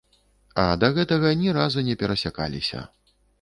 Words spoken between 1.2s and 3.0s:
ні разу не перасякаліся.